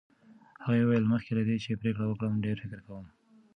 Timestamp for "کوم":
2.87-3.05